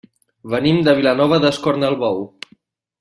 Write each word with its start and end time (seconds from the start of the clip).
Venim 0.53 0.79
de 0.87 0.95
Vilanova 0.99 1.39
d'Escornalbou. 1.45 2.27